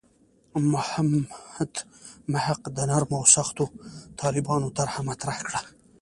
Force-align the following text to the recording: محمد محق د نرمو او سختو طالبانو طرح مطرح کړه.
محمد 0.71 1.73
محق 2.31 2.61
د 2.75 2.77
نرمو 2.89 3.15
او 3.19 3.25
سختو 3.35 3.65
طالبانو 4.21 4.67
طرح 4.77 4.93
مطرح 5.09 5.37
کړه. 5.47 5.59